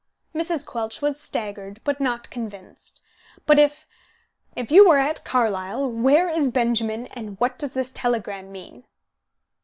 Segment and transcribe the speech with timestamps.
[0.33, 0.65] Mrs.
[0.65, 3.01] Quelch was staggered, but not convinced.
[3.45, 3.85] "But if
[4.55, 8.85] if you were at Carlisle, where is Benjamin, and what does this telegram mean?"